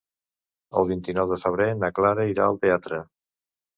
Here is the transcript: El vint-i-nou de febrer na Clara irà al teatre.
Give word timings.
El 0.79 0.87
vint-i-nou 0.91 1.29
de 1.33 1.39
febrer 1.43 1.69
na 1.83 1.91
Clara 1.99 2.27
irà 2.33 2.47
al 2.51 2.59
teatre. 2.65 3.03